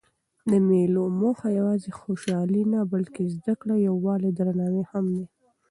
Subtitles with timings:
[0.49, 5.25] د مېلو موخه یوازي خوشحالي نه؛ بلکې زدکړه، یووالی او درناوی هم دئ.